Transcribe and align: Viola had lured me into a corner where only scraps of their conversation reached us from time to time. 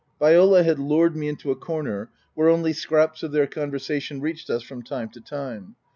Viola 0.17 0.63
had 0.63 0.79
lured 0.79 1.15
me 1.15 1.27
into 1.29 1.51
a 1.51 1.55
corner 1.55 2.09
where 2.33 2.49
only 2.49 2.73
scraps 2.73 3.21
of 3.21 3.31
their 3.31 3.45
conversation 3.45 4.19
reached 4.19 4.49
us 4.49 4.63
from 4.63 4.81
time 4.81 5.09
to 5.09 5.21
time. 5.21 5.75